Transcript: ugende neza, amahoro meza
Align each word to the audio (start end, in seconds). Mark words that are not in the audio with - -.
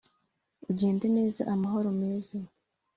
ugende 0.69 1.05
neza, 1.17 1.41
amahoro 1.53 1.87
meza 2.01 2.37